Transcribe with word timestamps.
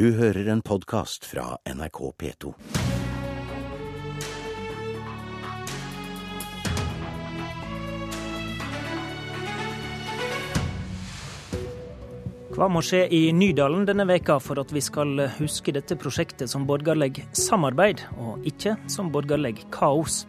Du 0.00 0.06
hører 0.16 0.46
en 0.48 0.62
podkast 0.64 1.26
fra 1.28 1.58
NRK 1.68 1.98
P2. 2.16 2.50
Hva 12.54 12.68
må 12.72 12.80
skje 12.80 13.02
i 13.12 13.18
Nydalen 13.36 13.84
denne 13.90 14.06
veka 14.08 14.38
for 14.40 14.62
at 14.62 14.72
vi 14.72 14.80
skal 14.80 15.20
huske 15.36 15.74
dette 15.76 15.98
prosjektet 16.00 16.48
som 16.48 16.64
borgerlig 16.70 17.26
samarbeid, 17.36 18.00
og 18.16 18.48
ikke 18.48 18.78
som 18.88 19.12
borgerlig 19.12 19.66
kaos? 19.68 20.22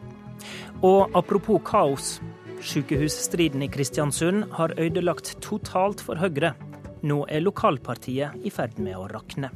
Og 0.83 1.15
apropos 1.15 1.63
kaos. 1.71 2.17
Sykehusstriden 2.59 3.63
i 3.63 3.71
Kristiansund 3.71 4.49
har 4.59 4.75
ødelagt 4.75 5.38
totalt 5.39 6.03
for 6.03 6.19
Høyre. 6.19 6.57
Nå 7.02 7.23
er 7.29 7.41
lokalpartiet 7.41 8.43
i 8.45 8.52
ferd 8.54 8.77
med 8.77 8.93
å 8.97 9.07
rakne. 9.09 9.49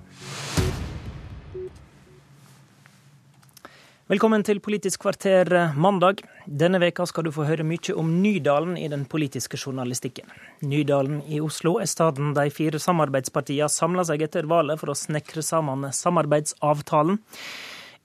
Velkommen 4.09 4.43
til 4.45 4.59
Politisk 4.61 5.01
kvarter 5.01 5.49
mandag. 5.77 6.23
Denne 6.45 6.77
veka 6.81 7.05
skal 7.09 7.25
du 7.25 7.31
få 7.33 7.45
høre 7.45 7.65
mye 7.65 7.93
om 7.97 8.11
Nydalen 8.21 8.75
i 8.77 8.89
den 8.89 9.05
politiske 9.09 9.57
journalistikken. 9.57 10.29
Nydalen 10.61 11.23
i 11.25 11.39
Oslo 11.41 11.79
er 11.81 11.89
staden 11.89 12.33
de 12.37 12.49
fire 12.53 12.81
samarbeidspartiene 12.81 13.69
samla 13.69 14.05
seg 14.05 14.25
etter 14.25 14.49
valget 14.49 14.81
for 14.81 14.93
å 14.93 14.97
snekre 14.97 15.45
sammen 15.45 15.89
samarbeidsavtalen. 15.89 17.21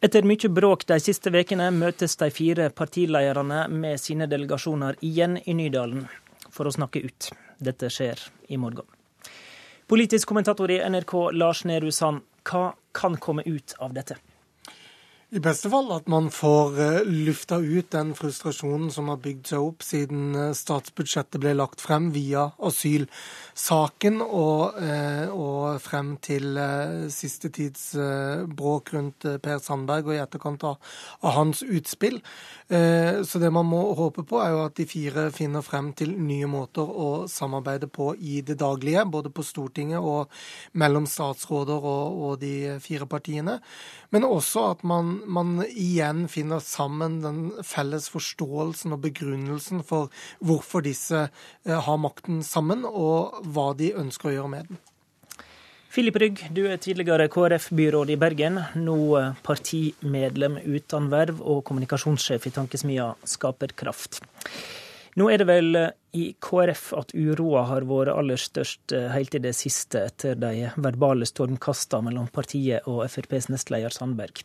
Etter 0.00 0.24
mye 0.24 0.52
bråk 0.52 0.86
de 0.88 0.96
siste 1.00 1.32
ukene 1.32 1.68
møtes 1.76 2.16
de 2.20 2.30
fire 2.32 2.70
partilederne 2.72 3.66
med 3.68 4.00
sine 4.00 4.28
delegasjoner 4.28 5.00
igjen 5.04 5.36
i 5.44 5.56
Nydalen 5.56 6.08
for 6.48 6.68
å 6.68 6.72
snakke 6.76 7.04
ut. 7.04 7.28
Dette 7.60 7.92
skjer 7.92 8.24
i 8.48 8.56
morgen. 8.60 8.88
Politisk 9.90 10.28
kommentator 10.28 10.70
i 10.70 10.76
NRK 10.90 11.12
Lars 11.32 11.64
Nehru 11.66 11.88
Sand, 11.90 12.20
hva 12.46 12.76
kan 12.94 13.16
komme 13.18 13.42
ut 13.42 13.72
av 13.82 13.90
dette? 13.90 14.14
I 15.30 15.38
beste 15.38 15.70
fall 15.70 15.92
at 15.94 16.08
man 16.10 16.26
får 16.34 16.72
uh, 16.74 16.96
lufta 17.06 17.60
ut 17.62 17.92
den 17.94 18.08
frustrasjonen 18.18 18.88
som 18.90 19.12
har 19.12 19.20
bygd 19.22 19.52
seg 19.52 19.62
opp 19.62 19.84
siden 19.86 20.32
uh, 20.34 20.48
statsbudsjettet 20.58 21.38
ble 21.38 21.52
lagt 21.54 21.78
frem 21.84 22.08
via 22.10 22.48
asylsaken 22.66 24.24
og, 24.26 24.80
uh, 24.82 25.30
og 25.30 25.78
frem 25.84 26.16
til 26.18 26.58
siste 27.14 27.52
tids 27.54 27.92
bråk 28.58 28.90
rundt 28.96 29.28
Per 29.44 29.62
Sandberg 29.62 30.08
og 30.10 30.16
i 30.16 30.18
etterkant 30.24 30.66
av, 30.66 30.90
av 31.22 31.36
hans 31.36 31.62
utspill. 31.62 32.18
Så 32.70 33.40
det 33.42 33.48
man 33.50 33.66
må 33.66 33.80
håpe 33.98 34.22
på, 34.26 34.38
er 34.38 34.52
jo 34.54 34.60
at 34.62 34.76
de 34.78 34.86
fire 34.86 35.24
finner 35.34 35.64
frem 35.66 35.90
til 35.98 36.12
nye 36.14 36.46
måter 36.50 36.86
å 36.86 37.08
samarbeide 37.30 37.88
på 37.90 38.12
i 38.14 38.40
det 38.46 38.56
daglige, 38.60 39.02
både 39.10 39.32
på 39.34 39.42
Stortinget 39.46 39.98
og 39.98 40.30
mellom 40.78 41.08
statsråder 41.10 41.88
og, 41.94 42.20
og 42.28 42.36
de 42.42 42.76
fire 42.82 43.08
partiene. 43.10 43.58
Men 44.14 44.28
også 44.28 44.68
at 44.70 44.86
man 44.86 45.19
man 45.26 45.64
igjen 45.68 46.26
finner 46.28 46.60
sammen 46.64 47.20
den 47.24 47.40
felles 47.66 48.08
forståelsen 48.12 48.94
og 48.96 49.02
begrunnelsen 49.04 49.82
for 49.86 50.10
hvorfor 50.44 50.84
disse 50.86 51.26
eh, 51.26 51.80
har 51.86 52.00
makten 52.00 52.42
sammen, 52.46 52.86
og 52.86 53.42
hva 53.52 53.70
de 53.78 53.92
ønsker 53.98 54.30
å 54.30 54.34
gjøre 54.34 54.52
med 54.54 54.70
den. 54.70 54.80
Filip 55.90 56.20
Rygg, 56.22 56.44
du 56.54 56.62
er 56.70 56.78
tidligere 56.78 57.26
KrF-byråd 57.32 58.12
i 58.14 58.18
Bergen, 58.20 58.60
nå 58.78 58.98
eh, 59.18 59.32
partimedlem 59.46 60.60
uten 60.66 61.08
verv 61.12 61.40
og 61.42 61.64
kommunikasjonssjef 61.70 62.46
i 62.46 62.54
tankesmia 62.54 63.08
Skaperkraft. 63.26 64.22
Nå 65.18 65.26
er 65.26 65.42
det 65.42 65.48
vel 65.50 65.74
eh, 65.80 65.90
i 66.14 66.28
KrF 66.38 66.86
at 67.00 67.16
uroa 67.16 67.66
har 67.70 67.88
vært 67.90 68.14
aller 68.14 68.40
størst 68.40 68.94
helt 69.14 69.34
i 69.34 69.42
det 69.42 69.56
siste, 69.58 70.06
etter 70.12 70.38
de 70.38 70.70
verbale 70.78 71.26
stormkastene 71.28 72.10
mellom 72.10 72.30
partiet 72.34 72.86
og 72.90 73.04
FrPs 73.10 73.50
nestleder 73.50 73.94
Sandberg. 73.94 74.44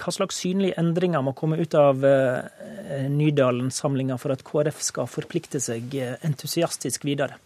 Hva 0.00 0.10
slags 0.10 0.40
synlige 0.42 0.74
endringer 0.80 1.22
må 1.22 1.34
komme 1.38 1.60
ut 1.60 1.74
av 1.78 2.02
eh, 2.06 3.06
Nydalen-samlinga 3.10 4.16
for 4.18 4.34
at 4.34 4.42
KrF 4.46 4.80
skal 4.82 5.10
forplikte 5.10 5.60
seg 5.62 5.94
eh, 5.94 6.16
entusiastisk 6.26 7.06
videre? 7.06 7.38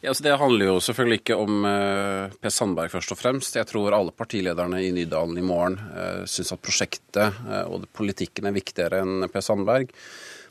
Ja, 0.00 0.12
altså 0.12 0.24
det 0.24 0.36
handler 0.40 0.70
jo 0.70 0.74
selvfølgelig 0.80 1.18
ikke 1.20 1.36
om 1.36 1.64
uh, 1.68 2.32
Per 2.40 2.52
Sandberg 2.52 2.88
først 2.88 3.12
og 3.12 3.18
fremst. 3.20 3.56
Jeg 3.58 3.68
tror 3.68 3.92
alle 3.92 4.14
partilederne 4.16 4.78
i 4.80 4.94
Nydalen 4.96 5.36
i 5.36 5.44
morgen 5.44 5.76
uh, 5.92 6.22
syns 6.24 6.54
at 6.56 6.62
prosjektet 6.64 7.36
uh, 7.44 7.66
og 7.68 7.84
politikken 7.92 8.48
er 8.48 8.56
viktigere 8.56 9.02
enn 9.04 9.28
Per 9.28 9.44
Sandberg. 9.44 9.92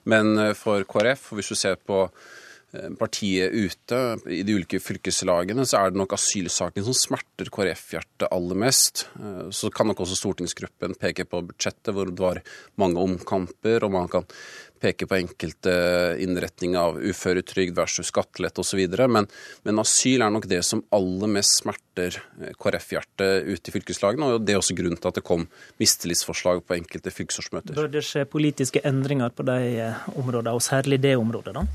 Men 0.09 0.37
for 0.57 0.85
KrF, 0.89 1.31
hvis 1.37 1.49
du 1.49 1.57
ser 1.57 1.81
på 1.81 2.05
partiet 2.99 3.53
ute 3.53 3.99
i 4.29 4.43
de 4.45 4.53
ulike 4.59 4.77
fylkeslagene, 4.83 5.65
så 5.65 5.79
er 5.79 5.91
det 5.91 5.99
nok 6.01 6.13
asylsaken 6.13 6.85
som 6.85 6.97
smerter 6.97 7.49
KrF-hjertet 7.53 8.29
aller 8.29 8.57
mest. 8.61 9.07
Eh, 9.17 9.49
så 9.55 9.71
kan 9.73 9.89
nok 9.89 10.03
også 10.05 10.17
stortingsgruppen 10.19 10.97
peke 11.01 11.25
på 11.25 11.41
budsjettet 11.49 11.95
hvor 11.95 12.11
det 12.11 12.21
var 12.21 12.41
mange 12.81 13.01
omkamper, 13.01 13.85
og 13.85 13.95
man 13.95 14.09
kan 14.11 14.27
peke 14.79 15.09
på 15.09 15.17
enkelte 15.17 15.71
innretninger 16.23 16.79
av 16.79 16.99
uføretrygd 17.01 17.73
versus 17.75 18.13
skattelette 18.13 18.61
osv. 18.61 18.79
Men, 19.11 19.25
men 19.67 19.81
asyl 19.81 20.23
er 20.23 20.31
nok 20.31 20.45
det 20.47 20.61
som 20.63 20.83
aller 20.95 21.33
mest 21.33 21.63
smerter 21.63 22.19
eh, 22.37 22.53
KrF-hjertet 22.53 23.49
ute 23.49 23.73
i 23.73 23.75
fylkeslagene. 23.79 24.29
Og 24.29 24.45
det 24.45 24.53
er 24.53 24.61
også 24.61 24.77
grunnen 24.77 25.01
til 25.01 25.09
at 25.09 25.17
det 25.17 25.25
kom 25.25 25.47
mistillitsforslag 25.81 26.61
på 26.69 26.77
enkelte 26.77 27.15
fylkesårsmøter. 27.17 27.73
Bør 27.81 27.89
det 27.97 28.05
skje 28.05 28.27
politiske 28.29 28.85
endringer 28.85 29.33
på 29.33 29.47
de 29.49 29.89
områdene, 30.13 30.53
og 30.53 30.61
særlig 30.63 31.01
det 31.01 31.17
området, 31.17 31.57
da? 31.57 31.65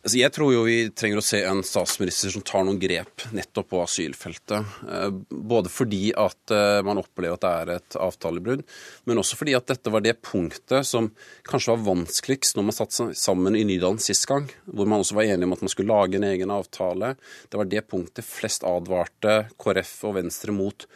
Altså, 0.00 0.16
jeg 0.16 0.32
tror 0.32 0.52
jo 0.54 0.60
vi 0.64 0.76
trenger 0.96 1.20
å 1.20 1.24
se 1.24 1.42
en 1.44 1.58
statsminister 1.66 2.32
som 2.32 2.44
tar 2.46 2.62
noen 2.64 2.78
grep 2.80 3.26
nettopp 3.36 3.66
på 3.68 3.82
asylfeltet. 3.84 4.70
Eh, 4.88 5.10
både 5.28 5.68
fordi 5.68 6.14
at 6.16 6.54
eh, 6.56 6.80
man 6.86 7.02
opplever 7.02 7.36
at 7.36 7.44
det 7.44 7.50
er 7.50 7.72
et 7.74 7.98
avtalebrudd, 8.00 8.62
men 9.04 9.20
også 9.20 9.36
fordi 9.36 9.58
at 9.58 9.68
dette 9.68 9.92
var 9.92 10.00
det 10.06 10.16
punktet 10.24 10.88
som 10.88 11.10
kanskje 11.44 11.74
var 11.74 11.84
vanskeligst 11.90 12.56
når 12.56 12.68
man 12.70 12.78
satt 12.78 12.96
sammen 12.96 13.58
i 13.58 13.66
Nydalen 13.68 14.00
sist 14.00 14.24
gang, 14.30 14.48
hvor 14.64 14.88
man 14.88 15.04
også 15.04 15.18
var 15.20 15.28
enige 15.28 15.50
om 15.50 15.58
at 15.58 15.66
man 15.66 15.74
skulle 15.74 15.92
lage 15.92 16.16
en 16.16 16.28
egen 16.30 16.56
avtale. 16.56 17.12
Det 17.52 17.60
var 17.60 17.68
det 17.68 17.84
punktet 17.92 18.24
flest 18.24 18.64
advarte 18.64 19.42
KrF 19.60 19.94
og 20.08 20.16
Venstre 20.16 20.56
mot 20.56 20.88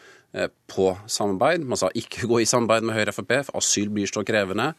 på 0.66 0.88
samarbeid. 1.06 1.62
Man 1.62 1.78
sa 1.78 1.92
ikke 1.94 2.26
gå 2.26 2.40
i 2.42 2.46
samarbeid 2.48 2.86
med 2.88 2.96
Høyre 2.96 3.12
og 3.12 3.18
Frp, 3.20 3.34
for 3.46 3.60
asyl 3.60 3.92
blir 3.94 4.10
så 4.10 4.24
krevende. 4.26 4.72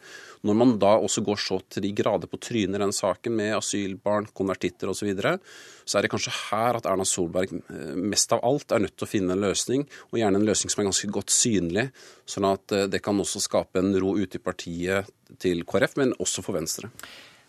Når 0.46 0.58
man 0.58 0.74
da 0.80 0.92
også 1.00 1.22
går 1.24 1.40
så 1.40 1.58
til 1.72 1.86
de 1.86 1.92
grader 1.96 2.28
på 2.30 2.38
trynet 2.42 2.76
i 2.76 2.82
den 2.82 2.92
saken 2.94 3.34
med 3.38 3.54
asylbarn, 3.56 4.28
konvertitter 4.36 4.90
osv., 4.92 5.00
så, 5.00 5.08
videre, 5.08 5.36
så 5.84 5.98
er 5.98 6.04
det 6.04 6.10
kanskje 6.12 6.34
her 6.50 6.78
at 6.78 6.88
Erna 6.90 7.06
Solberg 7.08 7.54
eh, 7.56 7.94
mest 7.96 8.34
av 8.34 8.42
alt 8.46 8.74
er 8.74 8.82
nødt 8.84 8.96
til 8.98 9.06
å 9.06 9.10
finne 9.10 9.36
en 9.36 9.44
løsning, 9.46 9.86
og 10.10 10.20
gjerne 10.20 10.40
en 10.40 10.48
løsning 10.48 10.72
som 10.72 10.82
er 10.82 10.90
ganske 10.90 11.10
godt 11.14 11.32
synlig, 11.34 11.86
sånn 12.28 12.48
at 12.48 12.76
eh, 12.76 12.88
det 12.92 13.02
kan 13.04 13.22
også 13.22 13.42
skape 13.44 13.82
en 13.82 13.94
ro 14.02 14.16
ute 14.18 14.40
i 14.40 14.42
partiet 14.42 15.08
til 15.42 15.64
KrF, 15.68 15.96
men 16.02 16.14
også 16.22 16.44
for 16.46 16.58
Venstre. 16.58 16.92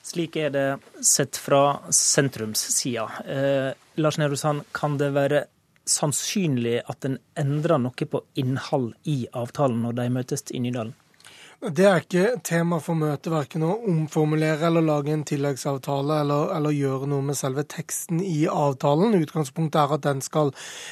Slik 0.08 0.38
er 0.40 0.54
det 0.54 0.68
sett 1.04 1.36
fra 1.42 1.82
sentrumssida. 1.92 3.08
Eh, 3.28 3.70
Lars 4.00 4.20
Nehru 4.22 4.38
Sand, 4.40 4.64
kan 4.72 4.96
det 5.02 5.12
være 5.18 5.48
sannsynlig 5.90 6.82
at 6.92 7.08
en 7.08 7.18
endrer 7.40 7.82
noe 7.82 8.08
på 8.12 8.22
innhold 8.40 8.94
i 9.10 9.26
avtalen 9.32 9.84
når 9.86 10.00
de 10.02 10.08
møtes 10.20 10.46
i 10.52 10.62
Nydalen? 10.64 10.96
Det 11.58 11.88
er 11.90 12.04
ikke 12.04 12.36
tema 12.46 12.78
for 12.78 12.94
møtet, 12.94 13.32
verken 13.34 13.64
å 13.66 13.72
omformulere 13.90 14.68
eller 14.68 14.84
lage 14.86 15.10
en 15.10 15.24
tilleggsavtale 15.26 16.20
eller, 16.22 16.52
eller, 16.54 16.76
gjøre 16.78 17.08
noe 17.10 17.26
med 17.26 17.38
selve 17.40 17.64
teksten 17.66 18.20
i 18.22 18.44
avtalen. 18.46 19.16
Utgangspunktet 19.18 19.80
er 19.82 19.96
at 19.96 20.04
den 20.06 20.22
skal, 20.22 20.52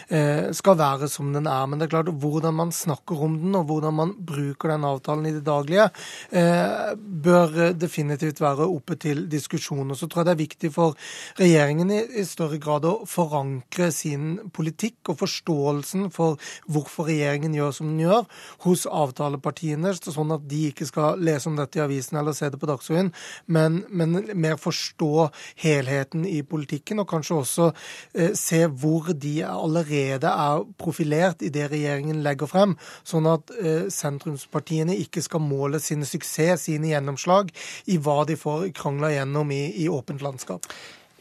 eh, 0.10 0.50
skal, 0.58 0.80
være 0.80 1.06
som 1.06 1.30
den 1.38 1.46
er. 1.46 1.68
Men 1.70 1.78
det 1.78 1.86
er 1.86 1.92
klart 1.92 2.10
hvordan 2.10 2.58
man 2.58 2.74
snakker 2.74 3.22
om 3.28 3.36
den 3.44 3.54
og 3.60 3.68
hvordan 3.70 3.94
man 3.94 4.16
bruker 4.18 4.74
den 4.74 4.88
avtalen 4.90 5.28
i 5.30 5.36
det 5.36 5.44
daglige, 5.46 5.92
eh, 6.34 6.98
bør 6.98 7.78
definitivt 7.78 8.42
være 8.42 8.66
oppe 8.66 8.98
til 8.98 9.30
diskusjon. 9.30 9.92
Og 9.92 10.02
så 10.02 10.10
tror 10.10 10.24
jeg 10.24 10.32
det 10.32 10.34
er 10.34 10.48
viktig 10.48 10.74
for 10.74 10.98
regjeringen 11.38 11.94
i, 11.94 12.02
i 12.18 12.26
større 12.26 12.58
grad 12.58 12.90
å 12.90 13.06
forankre 13.06 13.92
sin 13.94 14.50
politikk 14.50 15.14
og 15.14 15.22
forståelsen 15.22 16.10
for 16.10 16.42
hvorfor 16.66 17.06
regjeringen 17.14 17.54
gjør 17.54 17.72
som 17.72 17.94
den 17.94 18.08
gjør, 18.08 18.26
hos 18.66 18.90
avtalepartiene. 18.90 19.94
sånn 19.94 20.34
at 20.34 20.50
de 20.50 20.55
de 20.56 20.72
ikke 20.72 20.88
skal 20.88 21.22
lese 21.24 21.50
om 21.52 21.60
dette 21.60 21.80
i 21.80 21.84
avisen 21.84 22.20
eller 22.20 22.36
se 22.36 22.50
det 22.52 22.60
på 22.62 22.70
Dagsrevyen, 22.70 23.12
men, 23.52 23.82
men, 23.90 24.18
mer 24.34 24.58
forstå 24.62 25.28
helheten 25.62 26.26
i 26.30 26.42
politikken, 26.48 27.02
og 27.04 27.10
kanskje 27.12 27.40
også 27.42 27.70
eh, 28.16 28.34
se 28.40 28.64
hvor 28.68 29.12
de 29.14 29.36
allerede 29.48 30.32
er 30.32 30.66
profilert 30.82 31.44
i 31.46 31.52
det 31.54 31.70
regjeringen 31.74 32.24
legger 32.26 32.50
frem, 32.52 32.76
sånn 33.08 33.30
at 33.30 33.54
eh, 33.60 33.88
sentrumspartiene 33.94 34.98
ikke 35.06 35.24
skal 35.26 35.44
måle 35.44 35.82
sine 35.84 36.08
suksess, 36.08 36.68
sine 36.70 36.94
gjennomslag, 36.94 37.52
i 37.92 38.00
hva 38.02 38.24
de 38.28 38.38
får 38.40 38.70
krangla 38.76 39.12
gjennom 39.16 39.52
i, 39.54 39.64
i 39.84 39.90
åpent 39.92 40.24
landskap. 40.26 40.70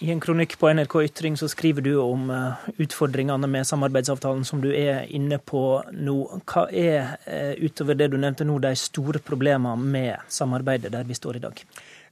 I 0.05 0.11
en 0.11 0.21
kronikk 0.21 0.59
på 0.59 0.69
NRK 0.69 0.95
Ytring 1.03 1.37
så 1.37 1.47
skriver 1.49 1.83
du 1.83 1.95
om 1.97 2.27
eh, 2.31 2.65
utfordringene 2.77 3.49
med 3.49 3.65
samarbeidsavtalen 3.65 4.43
som 4.45 4.61
du 4.61 4.67
er 4.77 5.06
inne 5.17 5.39
på 5.41 5.62
nå. 5.97 6.17
Hva 6.45 6.67
er, 6.69 7.15
eh, 7.25 7.55
utover 7.65 7.97
det 7.97 8.11
du 8.12 8.19
nevnte 8.21 8.45
nå, 8.45 8.59
de 8.61 8.75
store 8.77 9.23
problemene 9.25 9.81
med 9.81 10.27
samarbeidet 10.29 10.93
der 10.93 11.09
vi 11.09 11.17
står 11.17 11.39
i 11.39 11.43
dag? 11.47 11.62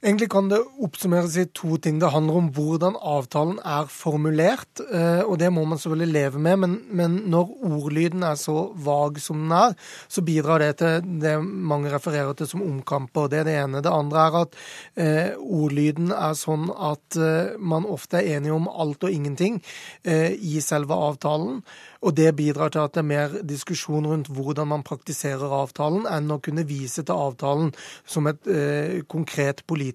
Egentlig 0.03 0.27
kan 0.33 0.49
det 0.51 0.57
oppsummeres 0.83 1.37
i 1.39 1.45
to 1.55 1.77
ting. 1.79 1.95
Det 2.01 2.09
handler 2.11 2.35
om 2.35 2.47
hvordan 2.51 2.97
avtalen 3.07 3.59
er 3.63 3.85
formulert, 3.87 4.81
eh, 4.83 5.21
og 5.23 5.37
det 5.39 5.47
må 5.55 5.61
man 5.63 5.79
selvfølgelig 5.79 6.11
leve 6.11 6.41
med. 6.43 6.57
Men, 6.59 6.73
men, 6.91 7.13
når 7.31 7.53
ordlyden 7.69 8.25
er 8.27 8.35
så 8.35 8.65
vag 8.83 9.21
som 9.23 9.45
den 9.45 9.53
er, 9.55 9.77
så 10.11 10.23
bidrar 10.27 10.59
det 10.59 10.73
til 10.81 11.07
det 11.23 11.37
mange 11.39 11.93
refererer 11.93 12.35
til 12.35 12.49
som 12.51 12.65
omkamper. 12.65 13.29
Det 13.31 13.39
er 13.39 13.47
det 13.47 13.55
ene. 13.61 13.83
Det 13.85 13.93
andre 13.95 14.25
er 14.25 14.37
at 14.41 14.59
eh, 15.05 15.39
ordlyden 15.39 16.11
er 16.11 16.35
sånn 16.35 16.67
at 16.67 17.15
eh, 17.15 17.55
man 17.63 17.87
ofte 17.87 18.19
er 18.19 18.41
enige 18.41 18.59
om 18.59 18.67
alt 18.67 19.07
og 19.07 19.15
ingenting 19.15 19.61
eh, 20.03 20.35
i 20.35 20.59
selve 20.59 20.99
avtalen. 20.99 21.63
Og 22.03 22.11
det 22.19 22.27
bidrar 22.35 22.75
til 22.75 22.83
at 22.83 22.97
det 22.97 23.05
er 23.05 23.07
mer 23.07 23.39
diskusjon 23.47 24.11
rundt 24.11 24.27
hvordan 24.35 24.67
man 24.67 24.83
praktiserer 24.83 25.55
avtalen, 25.61 26.03
enn 26.11 26.27
å 26.35 26.41
kunne 26.43 26.67
vise 26.67 27.07
til 27.07 27.15
avtalen 27.15 27.71
som 28.03 28.27
et 28.27 28.51
eh, 28.51 28.99
konkret 29.07 29.63
politisk 29.63 29.92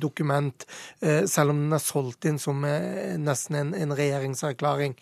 dokument, 0.00 0.66
eh, 1.00 1.24
selv 1.26 1.50
om 1.50 1.56
den 1.56 1.72
er 1.72 1.82
solgt 1.82 2.24
inn 2.24 2.38
som 2.38 2.64
eh, 2.64 3.16
nesten 3.18 3.56
en, 3.56 3.74
en 3.74 3.96
regjeringserklæring. 3.96 4.96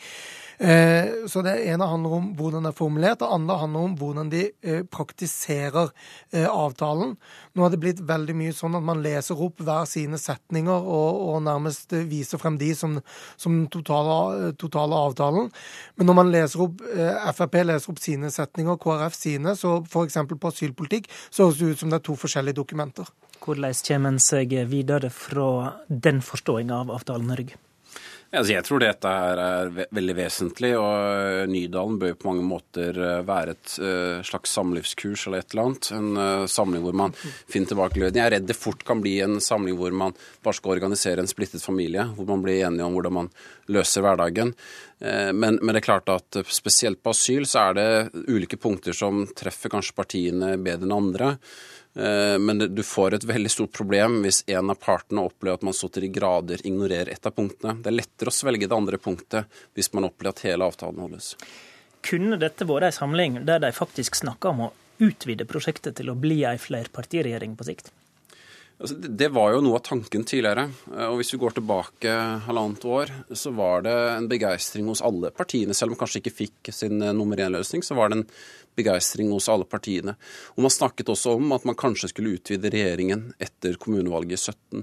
Eh, 0.59 1.27
så 1.27 1.43
Det 1.43 1.55
ene 1.67 1.87
handler 1.87 2.13
om 2.13 2.27
hvordan 2.39 2.63
det 2.65 2.71
er 2.71 2.79
formulert, 2.79 3.19
det 3.19 3.31
andre 3.31 3.57
handler 3.59 3.87
om 3.89 3.97
hvordan 3.99 4.31
de 4.31 4.43
eh, 4.63 4.83
praktiserer 4.87 5.91
eh, 6.33 6.47
avtalen. 6.47 7.17
Nå 7.55 7.63
har 7.63 7.73
det 7.73 7.81
blitt 7.83 8.03
veldig 8.07 8.37
mye 8.39 8.55
sånn 8.55 8.79
at 8.79 8.87
man 8.87 9.03
leser 9.03 9.41
opp 9.41 9.63
hver 9.65 9.89
sine 9.91 10.19
setninger 10.21 10.87
og, 10.87 11.21
og 11.29 11.43
nærmest 11.47 11.93
viser 12.09 12.39
frem 12.39 12.59
de 12.61 12.71
som, 12.79 13.01
den 13.45 13.67
totale, 13.73 14.53
totale, 14.61 15.03
avtalen. 15.11 15.51
Men 15.97 16.11
når 16.11 16.19
man 16.21 16.33
leser 16.33 16.65
opp, 16.69 16.83
Frp 17.35 17.61
leser 17.65 17.91
opp 17.91 18.01
sine 18.03 18.31
setninger, 18.31 18.79
KrF 18.81 19.19
sine, 19.19 19.57
så 19.59 19.81
f.eks. 19.83 20.19
på 20.31 20.55
asylpolitikk, 20.55 21.11
så 21.31 21.49
høres 21.49 21.61
det 21.61 21.75
ut 21.75 21.85
som 21.85 21.93
det 21.93 22.01
er 22.01 22.09
to 22.09 22.19
forskjellige 22.19 22.61
dokumenter. 22.63 23.11
Hvordan 23.45 23.77
kommer 23.85 24.15
en 24.15 24.23
seg 24.23 24.55
videre 24.71 25.11
fra 25.13 25.75
den 25.89 26.23
forståinga 26.25 26.85
av 26.85 26.95
avtalen, 26.95 27.35
Rygg? 27.37 27.57
Altså, 28.35 28.55
jeg 28.57 28.65
tror 28.67 28.83
dette 28.83 29.11
er 29.11 29.71
veldig 29.95 30.15
vesentlig, 30.19 30.73
og 30.79 31.51
Nydalen 31.51 31.99
bør 32.01 32.17
på 32.19 32.31
mange 32.33 32.47
måter 32.47 32.97
eh, 32.99 33.21
være 33.27 33.55
et 33.55 33.75
uh, 33.79 34.25
slags 34.27 34.55
samlivskurs 34.57 35.27
eller 35.29 35.45
et 35.45 35.55
eller 35.55 35.69
annet. 35.69 35.91
En 35.95 36.09
uh, 36.19 36.47
samling 36.51 36.83
hvor 36.83 36.97
man 36.99 37.15
finner 37.21 37.71
tilbake 37.71 38.01
gløden. 38.01 38.19
Jeg 38.19 38.27
er 38.27 38.35
redd 38.37 38.49
det 38.49 38.59
fort 38.59 38.83
kan 38.87 39.03
bli 39.05 39.17
en 39.23 39.39
samling 39.45 39.79
hvor 39.79 39.95
man 39.95 40.17
bare 40.43 40.59
skal 40.59 40.75
organisere 40.75 41.23
en 41.23 41.31
splittet 41.31 41.63
familie, 41.63 42.09
hvor 42.17 42.27
man 42.33 42.43
blir 42.43 42.65
enige 42.67 42.89
om 42.89 42.97
hvordan 42.97 43.17
man 43.21 43.31
løser 43.71 44.05
hverdagen. 44.05 44.53
Men, 45.05 45.59
men, 45.61 45.73
det 45.75 45.81
er 45.83 45.85
klart 45.85 46.09
at 46.09 46.37
spesielt 46.55 47.01
på 47.05 47.13
asyl 47.13 47.45
så 47.49 47.69
er 47.69 47.75
det 47.77 48.25
ulike 48.31 48.57
punkter 48.61 48.95
som 48.97 49.25
treffer 49.37 49.73
kanskje 49.73 49.97
partiene 49.99 50.55
bedre 50.57 50.87
enn 50.87 50.95
andre. 50.97 51.33
Eh, 51.95 52.39
men 52.39 52.59
du 52.75 52.83
får 52.83 53.15
et 53.15 53.25
veldig 53.25 53.51
stort 53.53 53.73
problem 53.73 54.21
hvis 54.25 54.43
en 54.51 54.73
av 54.73 54.79
partene 54.83 55.23
opplever 55.23 55.61
at 55.61 55.67
man 55.67 55.77
så 55.77 55.89
til 55.93 56.07
de 56.07 56.13
grader 56.15 56.65
ignorerer 56.67 57.13
et 57.15 57.27
av 57.27 57.35
punktene. 57.37 57.77
Det 57.83 57.93
er 57.93 57.99
lettere 58.01 58.33
å 58.33 58.35
svelge 58.35 58.69
det 58.69 58.77
andre 58.77 58.99
punktet 58.99 59.61
hvis 59.79 59.93
man 59.95 60.09
opplever 60.11 60.35
at 60.35 60.47
hele 60.49 60.71
avtalen 60.71 61.05
holdes. 61.07 61.35
Kunne 62.05 62.39
dette 62.41 62.67
vært 62.69 62.91
en 62.91 62.99
samling 62.99 63.43
der 63.47 63.63
de 63.63 63.71
faktisk 63.73 64.19
snakka 64.19 64.51
om 64.51 64.67
å 64.67 64.73
utvide 65.05 65.47
prosjektet 65.49 65.97
til 65.99 66.11
å 66.11 66.19
bli 66.19 66.43
ei 66.47 66.59
flerpartiregjering 66.61 67.55
på 67.59 67.69
sikt? 67.71 67.93
Altså, 68.79 68.97
det 68.99 69.29
var 69.31 69.53
jo 69.55 69.61
noe 69.63 69.79
av 69.79 69.85
tanken 69.87 70.25
tidligere. 70.27 70.67
Eh, 70.91 71.07
og 71.07 71.21
Hvis 71.21 71.33
vi 71.35 71.41
går 71.45 71.57
tilbake 71.59 72.15
halvannet 72.49 72.85
år, 72.85 73.13
så 73.31 73.53
var 73.55 73.85
det 73.87 73.95
en 73.95 74.29
begeistring 74.31 74.89
hos 74.91 75.03
alle 75.05 75.31
partiene. 75.31 75.77
Selv 75.77 75.93
om 75.93 75.95
man 75.95 76.03
kanskje 76.03 76.23
ikke 76.23 76.37
fikk 76.43 76.73
sin 76.75 77.03
eh, 77.03 77.15
nummer 77.15 77.39
én-løsning, 77.39 77.87
så 77.87 77.97
var 77.99 78.11
det 78.11 78.21
en 78.21 78.29
begeistring 78.75 79.31
hos 79.31 79.49
alle 79.53 79.67
partiene. 79.71 80.17
Og 80.57 80.65
Man 80.67 80.75
snakket 80.75 81.13
også 81.15 81.37
om 81.39 81.55
at 81.55 81.67
man 81.69 81.79
kanskje 81.79 82.11
skulle 82.11 82.35
utvide 82.35 82.73
regjeringen 82.75 83.29
etter 83.39 83.79
kommunevalget 83.79 84.35
i 84.35 84.43
17. 84.43 84.83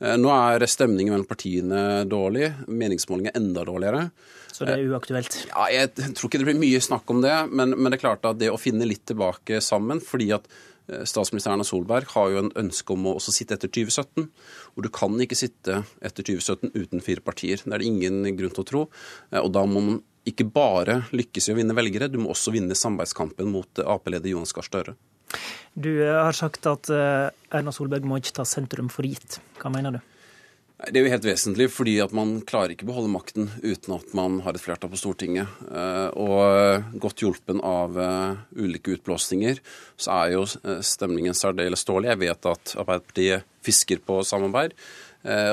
Eh, 0.00 0.16
nå 0.18 0.32
er 0.34 0.66
stemningen 0.66 1.14
mellom 1.14 1.30
partiene 1.30 2.02
dårlig, 2.10 2.50
meningsmålingene 2.66 3.36
enda 3.38 3.64
dårligere. 3.68 4.08
Så 4.50 4.66
det 4.66 4.74
er 4.74 4.90
uaktuelt? 4.90 5.36
Ja, 5.52 5.68
Jeg 5.70 5.94
tror 5.94 6.26
ikke 6.26 6.40
det 6.42 6.48
blir 6.50 6.58
mye 6.58 6.80
snakk 6.82 7.08
om 7.14 7.22
det. 7.22 7.36
Men, 7.52 7.76
men 7.78 7.92
det 7.92 8.00
er 8.00 8.08
klart 8.08 8.26
at 8.28 8.40
det 8.42 8.50
å 8.50 8.58
finne 8.60 8.88
litt 8.88 9.06
tilbake 9.08 9.62
sammen 9.64 10.02
fordi 10.02 10.32
at 10.36 10.50
statsminister 11.08 11.52
Erna 11.52 11.66
Solberg 11.66 12.10
har 12.14 12.30
jo 12.32 12.42
en 12.44 12.52
ønske 12.58 12.94
om 12.94 13.08
å 13.08 13.16
også 13.18 13.34
sitte 13.34 13.56
etter 13.56 13.70
2017. 13.72 14.28
Og 14.76 14.84
du 14.86 14.90
kan 14.94 15.16
ikke 15.22 15.38
sitte 15.38 15.82
etter 16.00 16.26
2017 16.26 16.74
uten 16.74 17.04
fire 17.04 17.24
partier. 17.24 17.62
Det 17.62 17.72
er 17.72 17.82
det 17.82 17.90
ingen 17.90 18.22
grunn 18.38 18.54
til 18.56 18.64
å 18.64 18.68
tro. 18.70 18.82
Eh, 19.30 19.40
og 19.40 19.52
da 19.56 19.64
må 19.68 19.84
man 19.86 20.00
ikke 20.28 20.46
bare 20.52 21.00
lykkes 21.16 21.48
i 21.48 21.54
å 21.54 21.56
vinne 21.56 21.74
velgere, 21.76 22.10
du 22.12 22.18
må 22.20 22.34
også 22.34 22.52
vinne 22.52 22.76
samarbeidskampen 22.76 23.48
mot 23.50 23.80
Ap-leder 23.80 24.34
Jonas 24.34 24.52
Gahr 24.56 24.66
Støre. 24.68 24.94
Du 25.72 25.90
eh, 25.94 26.20
har 26.20 26.36
sagt 26.36 26.68
at 26.68 26.90
Erna 26.92 27.74
Solberg 27.74 28.06
må 28.08 28.20
ikke 28.20 28.36
ta 28.42 28.48
sentrum 28.48 28.92
for 28.92 29.08
gitt. 29.08 29.40
Hva 29.62 29.72
mener 29.72 29.96
du? 29.96 30.02
Det 30.80 30.96
er 30.96 31.04
jo 31.04 31.12
helt 31.12 31.26
vesentlig, 31.28 31.66
fordi 31.74 31.98
at 32.00 32.12
man 32.16 32.38
klarer 32.48 32.72
ikke 32.72 32.86
beholde 32.88 33.10
makten 33.12 33.50
uten 33.60 33.92
at 33.98 34.14
man 34.16 34.38
har 34.46 34.56
et 34.56 34.62
flertall 34.62 34.88
på 34.88 35.00
Stortinget. 35.00 35.50
Eh, 35.68 36.08
og 36.16 36.96
godt 37.02 37.20
hjulpen 37.20 37.60
av 37.60 37.98
eh, 38.00 38.38
ulike 38.56 38.94
utblåsninger, 38.96 39.60
så 40.00 40.14
er 40.22 40.32
jo 40.38 40.46
eh, 40.48 40.80
stemningen 40.86 41.36
særdeles 41.36 41.84
dårlig. 41.84 42.14
Jeg 42.14 42.22
vet 42.22 42.48
at 42.48 42.74
Arbeiderpartiet 42.80 43.44
fisker 43.66 44.00
på 44.06 44.22
samarbeid. 44.24 44.76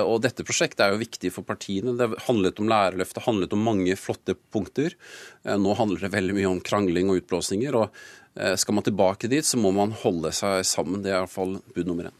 Og 0.08 0.22
dette 0.24 0.46
prosjektet 0.48 0.80
er 0.80 0.94
jo 0.94 1.02
viktig 1.02 1.28
for 1.36 1.44
partiene. 1.44 1.92
Det 2.00 2.22
handlet 2.24 2.62
om 2.64 2.70
lærerløftet, 2.72 3.26
handlet 3.26 3.52
om 3.52 3.66
mange 3.68 3.98
flotte 4.00 4.38
punkter. 4.56 4.96
Nå 5.44 5.74
handler 5.76 6.06
det 6.06 6.14
veldig 6.14 6.38
mye 6.38 6.54
om 6.54 6.62
krangling 6.64 7.12
og 7.12 7.20
utblåsninger. 7.20 7.76
Og 7.76 8.56
skal 8.64 8.78
man 8.80 8.88
tilbake 8.88 9.28
dit, 9.28 9.44
så 9.44 9.60
må 9.60 9.74
man 9.76 9.92
holde 10.06 10.32
seg 10.32 10.64
sammen. 10.64 11.04
Det 11.04 11.12
er 11.12 11.20
iallfall 11.20 11.58
bud 11.76 11.84
nummer 11.84 12.08
én. 12.08 12.16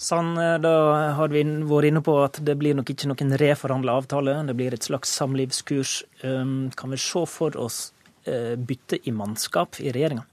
Sånn, 0.00 0.32
eh, 0.40 0.56
da 0.64 0.72
har 1.18 1.28
vi 1.28 1.44
vært 1.68 1.90
inne 1.90 2.00
på 2.04 2.16
at 2.24 2.40
det 2.44 2.56
blir 2.56 2.78
nok 2.78 2.88
ikke 2.94 3.10
noen 3.10 3.36
reforhandla 3.40 3.98
avtale. 4.00 4.38
Det 4.48 4.56
blir 4.56 4.72
et 4.72 4.86
slags 4.86 5.12
samlivskurs. 5.12 6.02
Kan 6.22 6.94
vi 6.94 7.00
se 7.00 7.26
for 7.28 7.56
oss 7.60 7.92
eh, 8.24 8.56
bytte 8.56 9.02
i 9.04 9.12
mannskap 9.12 9.80
i 9.80 9.92
regjeringa? 9.92 10.24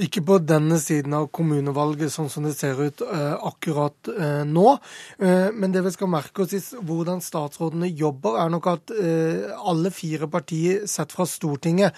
Ikke 0.00 0.22
på 0.24 0.38
denne 0.40 0.78
siden 0.80 1.12
av 1.12 1.26
kommunevalget, 1.34 2.08
sånn 2.14 2.30
som 2.32 2.46
det 2.46 2.54
ser 2.56 2.78
ut 2.80 3.02
eh, 3.04 3.34
akkurat 3.44 4.08
eh, 4.08 4.42
nå. 4.48 4.70
Eh, 5.20 5.50
men 5.52 5.74
det 5.74 5.82
vi 5.84 5.92
skal 5.92 6.08
merke 6.08 6.46
oss 6.46 6.54
i 6.56 6.60
hvordan 6.88 7.20
statsrådene 7.20 7.90
jobber, 7.98 8.38
er 8.40 8.52
nok 8.52 8.68
at 8.70 8.92
alle 9.60 9.90
fire 9.92 10.26
partier 10.30 10.86
sett 10.88 11.12
fra 11.12 11.26
Stortinget 11.28 11.96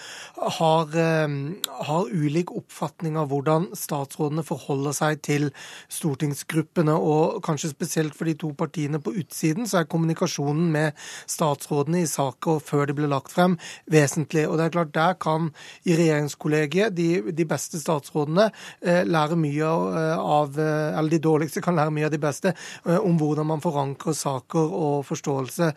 har, 0.57 0.89
har, 0.93 2.09
ulik 2.11 2.51
oppfatning 2.53 3.15
av 3.19 3.29
hvordan 3.31 3.69
statsrådene 3.77 4.43
forholder 4.45 4.95
seg 4.95 5.21
til 5.25 5.47
stortingsgruppene. 5.91 6.95
Og 6.95 7.39
kanskje 7.45 7.71
spesielt 7.71 8.17
for 8.17 8.29
de 8.29 8.35
to 8.39 8.51
partiene 8.57 9.01
på 9.03 9.15
utsiden, 9.21 9.67
så 9.69 9.81
er 9.81 9.89
kommunikasjonen 9.91 10.69
med 10.73 10.99
statsrådene 11.29 12.03
i 12.03 12.09
saker 12.09 12.61
før 12.63 12.89
de 12.89 12.97
blir 12.97 13.11
lagt 13.11 13.33
frem, 13.33 13.57
vesentlig. 13.91 14.45
Og 14.49 14.59
det 14.59 14.67
er 14.67 14.75
klart, 14.77 14.93
der 14.97 15.17
kan 15.21 15.51
i 15.87 15.97
regjeringskollegiet 15.99 16.97
de, 16.97 17.09
de 17.31 17.47
beste 17.47 17.79
statsrådene 17.79 17.92
statsrådene 17.93 18.49
eh, 18.81 19.03
lærer 19.07 19.39
mye 19.39 19.69
eh, 19.69 20.17
av 20.17 20.59
eh, 20.59 20.97
Eller 20.97 21.15
de 21.15 21.21
dårligste 21.23 21.61
kan 21.63 21.77
lære 21.77 21.93
mye 21.93 22.07
av 22.07 22.13
de 22.13 22.21
beste 22.21 22.53
om 22.85 23.17
hvordan 23.17 23.47
man 23.47 23.61
forankrer 23.63 24.15
saker 24.17 24.73
og 24.77 25.05
forståelse 25.07 25.69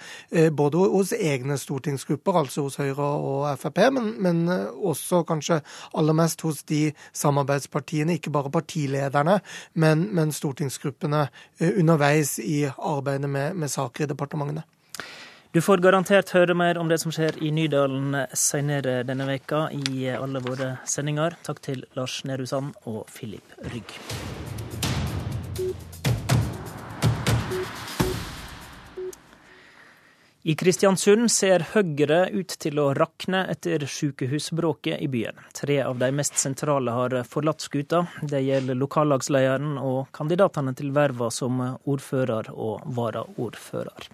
både 0.57 0.83
hos 0.93 1.13
egne 1.17 1.57
stortingsgrupper, 1.61 2.39
altså 2.41 2.67
hos 2.67 2.79
Høyre 2.81 3.07
og 3.07 3.47
Frp, 3.61 3.81
men, 3.95 4.09
men 4.23 4.43
også 4.51 5.23
kanskje 5.29 5.61
aller 5.97 6.17
mest 6.17 6.43
hos 6.47 6.63
de 6.69 6.93
samarbeidspartiene, 7.17 8.19
ikke 8.19 8.33
bare 8.35 8.53
partilederne, 8.53 9.39
men, 9.75 10.07
men 10.17 10.35
stortingsgruppene 10.35 11.27
underveis 11.73 12.37
i 12.43 12.65
arbeidet 12.67 13.31
med, 13.31 13.55
med 13.55 13.73
saker 13.73 14.07
i 14.07 14.11
departementene. 14.13 14.67
Du 15.57 15.63
får 15.65 15.81
garantert 15.81 16.29
høre 16.37 16.53
mer 16.53 16.77
om 16.77 16.91
det 16.91 16.99
som 17.01 17.13
skjer 17.17 17.39
i 17.41 17.49
Nydalen 17.49 18.13
senere 18.37 18.99
denne 19.09 19.25
veka 19.25 19.63
i 19.73 20.03
alle 20.13 20.43
våre 20.45 20.67
sendinger. 20.85 21.39
Takk 21.47 21.63
til 21.65 21.87
Lars 21.97 22.19
Nehru 22.29 22.45
Sand 22.45 22.75
og 22.85 23.07
Filip 23.09 23.55
Rygg. 23.73 23.95
I 30.45 30.59
Kristiansund 30.61 31.33
ser 31.33 31.65
Høyre 31.73 32.21
ut 32.37 32.59
til 32.61 32.77
å 32.85 32.91
rakne 33.01 33.47
etter 33.57 33.89
sykehusbråket 33.89 35.01
i 35.01 35.09
byen. 35.09 35.41
Tre 35.57 35.81
av 35.87 35.97
de 36.05 36.13
mest 36.21 36.37
sentrale 36.37 37.01
har 37.01 37.17
forlatt 37.25 37.65
skuta. 37.65 38.05
Det 38.21 38.45
gjelder 38.45 38.77
lokallagslederen 38.77 39.81
og 39.81 40.13
kandidatene 40.21 40.77
til 40.77 40.93
verva 40.93 41.33
som 41.33 41.65
ordfører 41.65 42.53
og 42.53 42.85
varaordfører. 43.01 44.13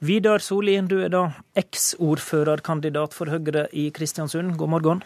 Vidar 0.00 0.40
Solien, 0.40 0.86
du 0.88 1.02
er 1.04 1.10
da 1.12 1.26
eks-ordførerkandidat 1.60 3.12
for 3.12 3.28
Høyre 3.28 3.66
i 3.76 3.90
Kristiansund. 3.92 4.54
God 4.56 4.70
morgen. 4.72 5.02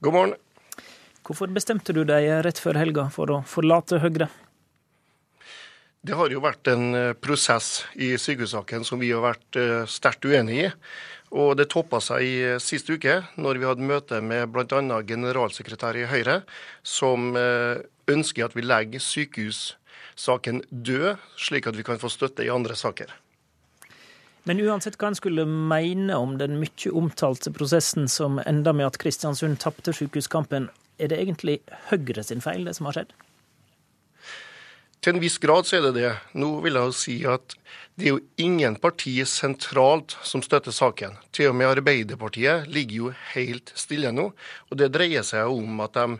God 0.00 0.14
morgen. 0.16 0.32
Hvorfor 1.26 1.52
bestemte 1.52 1.92
du 1.92 2.00
deg 2.08 2.24
rett 2.46 2.56
før 2.56 2.78
helga 2.80 3.04
for 3.12 3.34
å 3.34 3.42
forlate 3.44 3.98
Høyre? 4.00 4.30
Det 6.06 6.16
har 6.16 6.32
jo 6.32 6.40
vært 6.40 6.70
en 6.72 6.86
eh, 6.94 7.12
prosess 7.20 7.82
i 8.00 8.14
sykehussaken 8.16 8.86
som 8.88 9.02
vi 9.02 9.10
har 9.12 9.20
vært 9.26 9.60
eh, 9.60 9.84
sterkt 9.84 10.24
uenig 10.24 10.56
i. 10.62 10.72
Og 11.36 11.52
det 11.60 11.68
toppa 11.74 12.00
seg 12.00 12.24
i 12.24 12.32
eh, 12.54 12.56
sist 12.62 12.88
uke, 12.88 13.18
når 13.36 13.60
vi 13.60 13.68
hadde 13.68 13.90
møte 13.92 14.22
med 14.24 14.56
bl.a. 14.56 15.02
generalsekretær 15.04 16.00
i 16.00 16.08
Høyre, 16.08 16.38
som 16.80 17.36
ønsker 17.36 18.48
at 18.48 18.56
vi 18.56 18.64
legger 18.64 19.04
sykehus 19.04 19.74
saken 20.16 20.64
død, 20.70 21.20
slik 21.36 21.68
at 21.68 21.76
vi 21.76 21.84
kan 21.84 22.00
få 22.00 22.08
støtte 22.08 22.46
i 22.46 22.52
andre 22.54 22.78
saker. 22.78 23.12
Men 24.46 24.62
uansett 24.62 24.94
hva 25.00 25.10
en 25.10 25.18
skulle 25.18 25.42
mene 25.46 26.16
om 26.22 26.36
den 26.38 26.60
mye 26.60 26.90
omtalte 26.94 27.50
prosessen 27.54 28.06
som 28.10 28.38
enda 28.46 28.72
med 28.76 28.86
at 28.86 28.98
Kristiansund 29.02 29.58
tapte 29.62 29.94
sykehuskampen, 29.96 30.68
er 31.02 31.10
det 31.10 31.18
egentlig 31.18 31.58
Høyre 31.90 32.22
sin 32.24 32.44
feil, 32.44 32.64
det 32.64 32.76
som 32.78 32.86
har 32.88 33.00
skjedd? 33.00 33.16
Til 35.02 35.14
en 35.14 35.22
viss 35.22 35.36
grad 35.42 35.66
så 35.68 35.76
er 35.78 35.84
det 35.88 35.96
det. 35.98 36.12
Nå 36.38 36.48
vil 36.64 36.78
jeg 36.78 36.88
jo 36.88 36.94
si 36.94 37.16
at 37.30 37.56
det 37.98 38.08
er 38.08 38.14
jo 38.16 38.22
ingen 38.42 38.78
parti 38.80 39.18
sentralt 39.28 40.16
som 40.26 40.42
støtter 40.42 40.74
saken. 40.74 41.18
Til 41.34 41.52
og 41.52 41.58
med 41.58 41.70
Arbeiderpartiet 41.76 42.66
ligger 42.70 42.96
jo 42.96 43.12
helt 43.34 43.70
stille 43.78 44.10
nå. 44.14 44.30
Og 44.70 44.78
det 44.80 44.92
dreier 44.94 45.26
seg 45.26 45.50
om 45.52 45.82
at 45.84 45.94
de 45.98 46.18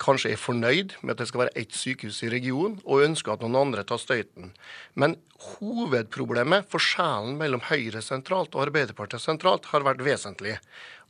kanskje 0.00 0.32
er 0.34 0.40
fornøyd 0.40 0.94
med 1.02 1.14
at 1.14 1.22
det 1.22 1.28
skal 1.30 1.44
være 1.44 1.56
ett 1.60 1.76
sykehus 1.76 2.22
i 2.24 2.30
regionen, 2.32 2.78
og 2.84 3.04
ønsker 3.06 3.34
at 3.34 3.44
noen 3.44 3.58
andre 3.60 3.84
tar 3.86 4.00
støyten. 4.00 4.54
Men 4.98 5.18
hovedproblemet, 5.58 6.68
forskjellen 6.72 7.36
mellom 7.40 7.64
Høyre 7.68 8.02
sentralt 8.04 8.56
og 8.56 8.66
Arbeiderpartiet 8.68 9.24
sentralt, 9.24 9.68
har 9.74 9.84
vært 9.86 10.02
vesentlig. 10.04 10.56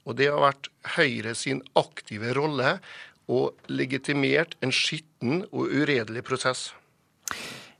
Og 0.08 0.16
det 0.18 0.30
har 0.32 0.42
vært 0.42 0.70
Høyre 0.96 1.36
sin 1.38 1.62
aktive 1.78 2.34
rolle 2.36 2.78
og 3.30 3.70
legitimert 3.70 4.56
en 4.64 4.74
skitten 4.74 5.44
og 5.50 5.70
uredelig 5.70 6.24
prosess. 6.26 6.70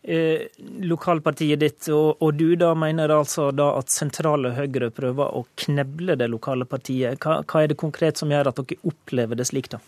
Eh, 0.00 0.46
lokalpartiet 0.80 1.60
ditt 1.60 1.88
og, 1.92 2.22
og, 2.24 2.30
du 2.32 2.54
da 2.56 2.70
mener 2.78 3.12
altså 3.12 3.50
da 3.52 3.66
at 3.76 3.92
sentrale 3.92 4.54
Høyre 4.56 4.88
prøver 4.96 5.34
å 5.36 5.42
kneble 5.60 6.16
det 6.16 6.30
lokale 6.32 6.64
partiet. 6.64 7.20
Hva, 7.20 7.42
hva 7.44 7.64
er 7.64 7.72
det 7.72 7.80
konkret 7.82 8.20
som 8.20 8.32
gjør 8.32 8.48
at 8.48 8.62
dere 8.62 8.80
opplever 8.88 9.36
det 9.36 9.50
slik, 9.50 9.68
da? 9.74 9.82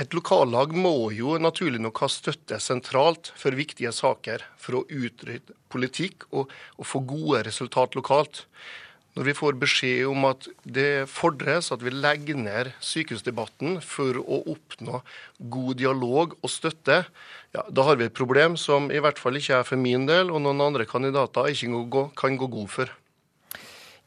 Et 0.00 0.14
lokallag 0.16 0.70
må 0.72 1.10
jo 1.12 1.34
naturlig 1.36 1.80
nok 1.82 1.98
ha 2.00 2.06
støtte 2.08 2.56
sentralt 2.62 3.34
for 3.36 3.52
viktige 3.52 3.90
saker, 3.92 4.46
for 4.56 4.78
å 4.78 4.86
utrydde 4.88 5.56
politikk 5.72 6.24
og, 6.30 6.48
og, 6.78 6.86
få 6.88 7.02
gode 7.04 7.42
resultat 7.44 7.98
lokalt. 7.98 8.46
Når 9.18 9.26
vi 9.26 9.34
får 9.36 9.58
beskjed 9.60 10.06
om 10.08 10.24
at 10.28 10.46
det 10.64 11.04
fordres 11.10 11.68
at 11.74 11.82
vi 11.84 11.92
legger 11.92 12.38
ned 12.38 12.70
sykehusdebatten 12.80 13.80
for 13.84 14.22
å 14.22 14.40
oppnå 14.54 15.02
god 15.52 15.80
dialog 15.82 16.38
og 16.38 16.48
støtte, 16.48 17.02
ja, 17.52 17.66
da 17.68 17.84
har 17.90 18.00
vi 18.00 18.06
et 18.08 18.16
problem 18.16 18.56
som 18.56 18.88
i 18.88 19.02
hvert 19.02 19.20
fall 19.20 19.36
ikke 19.36 19.58
er 19.58 19.68
for 19.68 19.82
min 19.82 20.08
del 20.08 20.32
og 20.32 20.40
noen 20.46 20.64
andre 20.70 20.88
kandidater 20.88 21.50
ikke 21.52 22.08
kan 22.16 22.40
gå 22.40 22.48
god 22.56 22.72
for. 22.72 22.99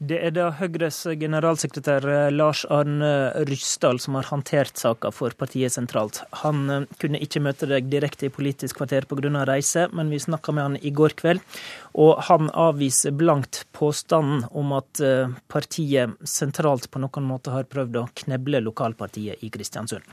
Det 0.03 0.17
er 0.19 0.33
da 0.35 0.49
Høyres 0.57 0.97
generalsekretær 1.15 2.03
eh, 2.11 2.31
Lars 2.33 2.63
Arne 2.73 3.31
Ryssdal 3.47 4.01
som 4.03 4.17
har 4.17 4.27
håndtert 4.27 4.75
saka 4.79 5.13
for 5.15 5.31
partiet 5.39 5.71
sentralt. 5.71 6.19
Han 6.41 6.63
eh, 6.73 6.87
kunne 6.99 7.21
ikke 7.23 7.39
møte 7.45 7.69
deg 7.69 7.87
direkte 7.91 8.27
i 8.27 8.33
Politisk 8.33 8.81
kvarter 8.81 9.07
pga. 9.07 9.45
reise, 9.47 9.85
men 9.93 10.11
vi 10.11 10.19
snakka 10.19 10.51
med 10.51 10.63
han 10.63 10.75
i 10.81 10.91
går 10.91 11.15
kveld. 11.21 11.39
Og 11.93 12.19
han 12.27 12.49
avviser 12.51 13.15
blankt 13.15 13.63
påstanden 13.71 14.43
om 14.51 14.75
at 14.75 14.99
eh, 14.99 15.31
partiet 15.47 16.17
sentralt 16.27 16.89
på 16.91 16.99
noen 16.99 17.29
måte 17.29 17.55
har 17.55 17.69
prøvd 17.71 18.01
å 18.01 18.09
kneble 18.25 18.59
lokalpartiet 18.65 19.39
i 19.39 19.53
Kristiansund. 19.53 20.03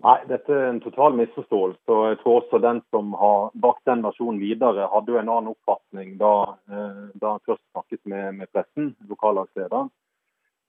Nei, 0.00 0.16
dette 0.30 0.54
er 0.56 0.70
en 0.70 0.80
total 0.80 1.12
misforståelse. 1.18 1.84
og 1.92 2.06
Jeg 2.08 2.18
tror 2.22 2.38
også 2.38 2.60
den 2.64 2.80
som 2.88 3.12
har 3.20 3.50
bakt 3.64 3.84
den 3.88 4.04
versjonen 4.06 4.40
videre, 4.40 4.88
hadde 4.88 5.12
jo 5.12 5.18
en 5.20 5.28
annen 5.28 5.52
oppfatning 5.52 6.14
da, 6.22 6.56
eh, 6.72 7.02
da 7.20 7.34
han 7.34 7.44
først 7.44 7.64
snakket 7.72 8.00
med, 8.08 8.38
med 8.38 8.48
pressen, 8.54 8.94
lokallagslederen. 9.10 9.90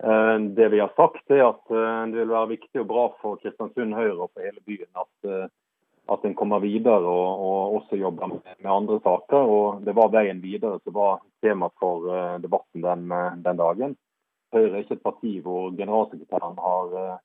Eh, 0.04 0.36
det 0.60 0.68
vi 0.76 0.84
har 0.84 0.92
sagt, 1.00 1.24
er 1.32 1.46
at 1.48 1.72
eh, 1.72 2.04
det 2.12 2.20
vil 2.20 2.36
være 2.36 2.52
viktig 2.58 2.84
og 2.84 2.90
bra 2.92 3.08
for 3.24 3.40
Kristiansund 3.40 3.96
Høyre 3.96 4.18
og 4.18 4.34
for 4.34 4.44
hele 4.44 4.66
byen 4.68 4.92
at, 5.06 5.50
at 6.12 6.28
en 6.28 6.36
kommer 6.36 6.60
videre 6.60 7.00
og, 7.00 7.48
og 7.48 7.80
også 7.80 8.04
jobber 8.04 8.36
med, 8.36 8.44
med, 8.60 8.72
andre 8.76 9.00
saker. 9.00 9.56
og 9.56 9.88
Det 9.88 9.96
var 9.96 10.12
veien 10.12 10.44
videre 10.44 10.84
som 10.84 11.00
var 11.00 11.24
tema 11.40 11.72
for 11.80 12.12
debatten 12.44 12.84
den, 12.84 13.08
den 13.48 13.64
dagen. 13.64 13.96
Høyre 14.52 14.74
er 14.76 14.84
ikke 14.84 15.00
et 15.00 15.08
parti 15.08 15.38
hvor 15.40 15.72
generalsekretæren 15.72 16.60
har 16.60 17.22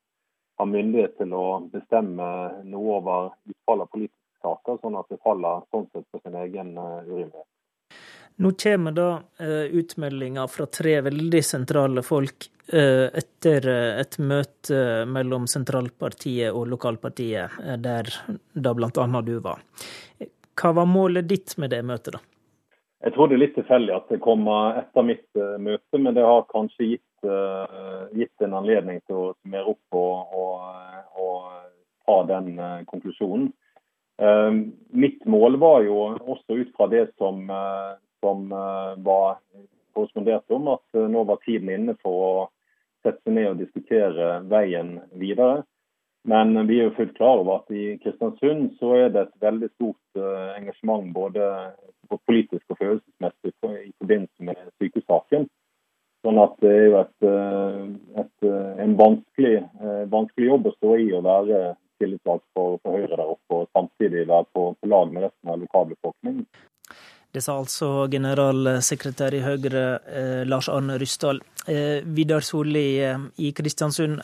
har 0.57 0.69
myndighet 0.71 1.19
til 1.21 1.35
å 1.37 1.47
bestemme 1.73 2.29
noe 2.65 2.99
over 2.99 3.29
utfallet 3.51 3.85
av 3.87 3.93
politiske 3.93 4.43
saker, 4.47 4.81
sånn 4.81 4.99
at 5.01 5.13
det 5.13 5.21
faller 5.25 5.65
sånn 5.71 5.87
sett 5.93 6.07
på 6.13 6.21
sin 6.23 6.37
egen 6.41 6.77
uh, 6.79 7.03
urimelighet. 7.05 7.49
Nå 8.45 8.53
kommer 8.61 8.93
da 8.93 9.09
uh, 9.41 9.65
utmeldinger 9.81 10.49
fra 10.53 10.67
tre 10.69 10.99
veldig 11.07 11.43
sentrale 11.45 12.05
folk 12.05 12.49
uh, 12.73 13.09
etter 13.09 13.69
et 13.73 14.19
møte 14.21 14.81
mellom 15.09 15.49
sentralpartiet 15.51 16.53
og 16.53 16.69
lokalpartiet, 16.73 17.61
der 17.85 18.13
da 18.53 18.75
bl.a. 18.77 19.07
du 19.25 19.37
var. 19.45 19.61
Hva 20.57 20.73
var 20.73 20.89
målet 20.89 21.29
ditt 21.29 21.57
med 21.61 21.73
det 21.73 21.83
møtet, 21.85 22.17
da? 22.17 22.25
Jeg 23.05 23.13
tror 23.13 23.29
det 23.29 23.37
er 23.37 23.41
litt 23.43 23.55
tilfeldig 23.55 23.93
at 23.93 24.07
det 24.09 24.23
kommer 24.25 24.79
etter 24.81 25.05
mitt 25.05 25.27
møte, 25.61 25.99
men 26.01 26.15
det 26.17 26.25
har 26.25 26.47
kanskje 26.49 26.95
gitt 26.95 27.05
gitt 28.17 28.43
en 28.45 28.57
anledning 28.59 29.01
til 29.07 29.19
å 29.19 29.29
summere 29.41 29.73
opp 29.73 29.99
og, 29.99 30.35
og, 30.41 31.21
og 31.21 31.47
ta 32.07 32.19
den 32.31 32.59
uh, 32.59 32.83
konklusjonen. 32.91 33.51
Uh, 34.17 34.65
mitt 34.97 35.25
mål 35.29 35.59
var 35.61 35.85
jo 35.85 35.99
også 36.17 36.61
ut 36.63 36.75
fra 36.77 36.89
det 36.93 37.09
som, 37.21 37.47
som 38.25 38.47
var 39.05 39.41
korrespondert 39.95 40.51
om, 40.53 40.71
at 40.77 41.01
nå 41.13 41.25
var 41.29 41.43
tiden 41.45 41.73
inne 41.73 41.97
for 42.03 42.27
å 42.27 42.35
sette 43.05 43.21
seg 43.25 43.37
ned 43.37 43.51
og 43.53 43.61
diskutere 43.61 44.39
veien 44.51 44.97
videre. 45.21 45.65
Men 46.27 46.57
vi 46.67 46.81
er 46.81 46.89
jo 46.89 46.97
fullt 46.97 47.15
klar 47.15 47.39
over 47.39 47.61
at 47.61 47.71
i 47.71 47.99
Kristiansund 48.03 48.73
så 48.81 48.97
er 48.97 49.13
det 49.15 49.29
et 49.29 49.45
veldig 49.45 49.69
stort 49.77 50.19
engasjement 50.57 51.13
både 51.15 51.45
politisk 52.27 52.65
og 52.71 52.81
følelsesmessig 52.81 53.53
i 53.87 53.93
forbindelse 54.01 54.49
med 54.49 54.59
sykehussaken. 54.81 55.47
Sånn 56.25 56.39
at 56.43 56.55
det 56.63 56.71
er 56.73 56.87
jo 56.87 57.01
et, 57.01 57.27
eh, 57.31 57.83
et, 58.23 58.47
eh, 58.49 58.71
en 58.85 58.95
vanskelig, 58.99 59.57
eh, 59.81 60.05
vanskelig, 60.13 60.49
jobb 60.49 60.71
å 60.71 60.77
stå 60.77 60.95
i 61.03 61.11
å 61.15 61.25
være 61.27 61.61
tillitsvalgt 62.01 62.47
for, 62.55 62.79
for, 62.83 62.97
Høyre 62.97 63.17
der 63.17 63.35
oppe, 63.35 63.61
og 63.61 63.69
samtidig 63.77 64.27
være 64.29 64.49
på, 64.55 64.71
på 64.81 64.91
lag 64.91 65.13
med 65.13 65.29
resten 65.29 65.53
av 65.53 65.61
lokalbefolkningen. 65.63 66.47
Det 67.37 67.43
sa 67.45 67.59
altså 67.61 68.07
generalsekretær 68.09 69.35
i 69.37 69.43
Høyre 69.45 69.83
eh, 70.09 70.43
Lars 70.49 70.71
Arne 70.73 70.95
Ryssdal. 70.97 71.43
Eh, 71.69 72.01
Vidar 72.17 72.41
Solli 72.41 72.87
eh, 73.05 73.27
i 73.45 73.51
Kristiansund. 73.53 74.23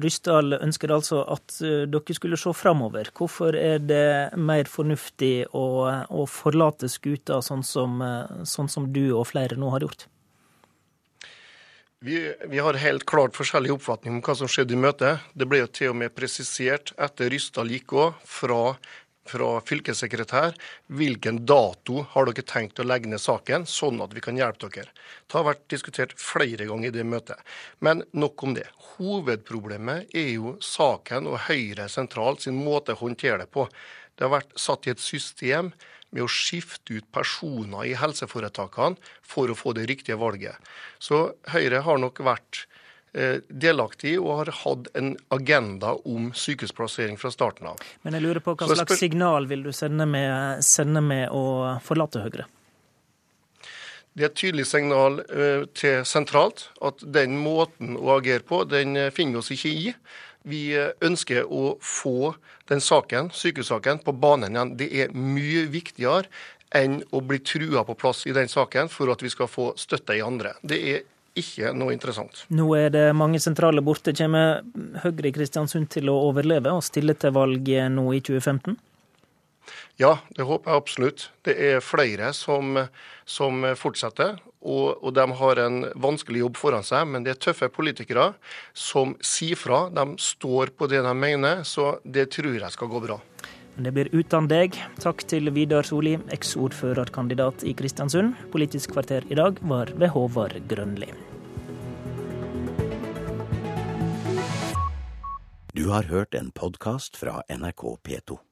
Ryssdal 0.00 0.54
ønsker 0.60 0.92
altså 0.94 1.22
at 1.34 1.56
dere 1.90 2.14
skulle 2.16 2.38
se 2.38 2.52
framover. 2.54 3.08
Hvorfor 3.16 3.56
er 3.58 3.80
det 3.82 4.36
mer 4.38 4.68
fornuftig 4.70 5.48
å, 5.56 5.64
å 6.08 6.26
forlate 6.30 6.88
skuta 6.92 7.40
sånn 7.42 7.64
som, 7.66 7.98
sånn 8.46 8.70
som 8.70 8.86
du 8.94 9.08
og 9.16 9.26
flere 9.32 9.58
nå 9.58 9.72
har 9.74 9.84
gjort? 9.88 10.06
Vi, 12.06 12.34
vi, 12.48 12.58
har 12.58 12.74
helt 12.74 13.06
klart 13.08 13.32
forskjellig 13.32 13.70
oppfatning 13.72 14.18
om 14.18 14.20
hva 14.20 14.34
som 14.36 14.48
skjedde 14.50 14.74
i 14.76 14.76
møtet. 14.76 15.22
Det 15.32 15.46
ble 15.48 15.62
jo 15.62 15.68
til 15.72 15.94
og 15.94 15.96
med 16.02 16.12
presisert 16.12 16.90
etter 17.00 17.30
Ryssdal 17.32 17.70
gikk 17.72 17.94
òg, 17.96 18.18
fra, 18.28 18.74
fra, 19.24 19.48
fylkessekretær, 19.64 20.52
hvilken 20.92 21.40
dato 21.48 22.02
har 22.12 22.28
dere 22.28 22.44
tenkt 22.44 22.82
å 22.82 22.84
legge 22.84 23.08
ned 23.08 23.24
saken, 23.24 23.64
sånn 23.64 24.04
at 24.04 24.12
vi 24.12 24.20
kan 24.26 24.36
hjelpe 24.36 24.68
dere. 24.74 24.92
Det 25.24 25.38
har 25.38 25.48
vært 25.48 25.64
diskutert 25.72 26.12
flere 26.20 26.68
ganger 26.68 26.90
i 26.90 26.94
det 26.98 27.08
møtet. 27.08 27.40
Men 27.80 28.04
nok 28.12 28.44
om 28.44 28.52
det. 28.60 28.68
Hovedproblemet 28.98 30.12
er 30.12 30.34
jo 30.34 30.58
saken 30.60 31.32
og 31.32 31.40
Høyre 31.46 31.88
sentralt 31.88 32.44
sin 32.44 32.60
måte 32.68 32.92
å 32.92 33.00
håndtere 33.00 33.46
det 33.46 33.48
på. 33.56 33.64
Det 34.12 34.28
har 34.28 34.42
vært 34.42 34.52
satt 34.60 34.84
i 34.84 34.92
et 34.92 35.00
system 35.00 35.72
med 36.14 36.24
å 36.24 36.30
skifte 36.30 37.00
ut 37.00 37.10
personer 37.12 37.90
i 37.90 37.96
helseforetakene 37.98 38.96
for 39.22 39.50
å 39.50 39.58
få 39.58 39.74
det 39.76 39.88
riktige 39.90 40.18
valget. 40.20 40.56
Så 41.02 41.26
Høyre 41.52 41.82
har 41.84 42.00
nok 42.00 42.22
vært 42.24 42.64
eh, 43.12 43.42
delaktig 43.48 44.16
og 44.22 44.44
har 44.44 44.52
hatt 44.62 44.90
en 44.98 45.14
agenda 45.34 45.96
om 46.06 46.30
sykehusplassering 46.38 47.18
fra 47.20 47.32
starten 47.34 47.72
av. 47.74 47.82
Men 48.06 48.18
jeg 48.18 48.26
lurer 48.26 48.44
på 48.44 48.56
hva 48.58 48.70
slags 48.70 49.00
signal 49.02 49.50
vil 49.50 49.66
du 49.66 49.72
sende 49.74 50.06
med, 50.08 50.62
sende 50.64 51.02
med 51.04 51.30
å 51.34 51.46
forlate 51.84 52.24
Høyre? 52.26 52.50
Det 54.14 54.22
er 54.22 54.30
et 54.30 54.38
tydelig 54.38 54.68
signal 54.70 55.18
eh, 55.26 55.64
til 55.74 56.04
sentralt 56.06 56.68
at 56.86 57.02
den 57.16 57.34
måten 57.42 57.96
å 57.98 58.12
agere 58.20 58.46
på, 58.46 58.62
den 58.70 58.94
eh, 58.94 59.10
finner 59.14 59.40
vi 59.40 59.42
oss 59.42 59.50
ikke 59.56 59.72
i. 59.74 59.88
Vi 60.44 60.74
ønsker 61.04 61.46
å 61.48 61.76
få 61.80 62.34
den 62.68 62.82
saken, 62.84 63.30
sykehussaken 63.32 64.02
på 64.04 64.12
banen 64.12 64.56
igjen. 64.56 64.74
Det 64.76 64.90
er 65.04 65.16
mye 65.16 65.64
viktigere 65.72 66.28
enn 66.74 67.00
å 67.14 67.22
bli 67.24 67.38
trua 67.44 67.84
på 67.86 67.96
plass 67.96 68.24
i 68.28 68.34
den 68.36 68.50
saken 68.50 68.90
for 68.92 69.12
at 69.12 69.22
vi 69.24 69.32
skal 69.32 69.48
få 69.48 69.70
støtte 69.78 70.16
i 70.18 70.22
andre. 70.24 70.56
Det 70.60 70.80
er 70.92 71.04
ikke 71.38 71.72
noe 71.74 71.94
interessant. 71.94 72.44
Nå 72.54 72.66
er 72.78 72.90
det 72.94 73.04
mange 73.16 73.40
sentrale 73.42 73.82
borte. 73.82 74.14
Kommer 74.14 74.62
Høyre 75.02 75.30
i 75.30 75.34
Kristiansund 75.34 75.90
til 75.94 76.10
å 76.12 76.18
overleve 76.28 76.74
og 76.74 76.84
stille 76.86 77.16
til 77.18 77.34
valg 77.34 77.70
nå 77.94 78.10
i 78.14 78.20
2015? 78.22 78.76
Ja, 80.00 80.18
det 80.36 80.46
håper 80.48 80.70
jeg 80.70 80.82
absolutt. 80.82 81.28
Det 81.46 81.54
er 81.54 81.84
flere 81.84 82.32
som, 82.36 82.76
som 83.24 83.64
fortsetter. 83.78 84.38
Og, 84.64 84.96
og, 85.04 85.10
de 85.12 85.24
har 85.38 85.60
en 85.60 85.82
vanskelig 86.00 86.40
jobb 86.40 86.56
foran 86.56 86.86
seg, 86.86 87.04
men 87.12 87.24
det 87.24 87.34
er 87.34 87.42
tøffe 87.50 87.68
politikere 87.72 88.30
som 88.72 89.12
sier 89.20 89.60
fra. 89.60 89.86
De 89.92 90.06
står 90.20 90.72
på 90.78 90.88
det 90.88 91.02
de 91.04 91.12
mener, 91.18 91.62
så 91.68 91.98
det 92.04 92.30
tror 92.36 92.56
jeg 92.56 92.72
skal 92.72 92.90
gå 92.90 93.02
bra. 93.04 93.20
Men 93.74 93.88
det 93.88 93.92
blir 93.96 94.10
uten 94.14 94.48
deg. 94.48 94.78
Takk 95.02 95.26
til 95.28 95.50
Vidar 95.52 95.86
Solli, 95.86 96.14
eksordførerkandidat 96.32 97.66
i 97.66 97.74
Kristiansund. 97.76 98.38
Politisk 98.54 98.94
kvarter 98.94 99.26
i 99.28 99.38
dag 99.38 99.58
var 99.66 99.92
ved 99.98 100.14
Håvard 100.14 100.56
Grønli. 100.70 101.10
Du 105.74 105.88
har 105.90 106.06
hørt 106.06 106.38
en 106.38 106.52
podkast 106.54 107.18
fra 107.18 107.42
NRK 107.50 107.98
P2. 108.06 108.44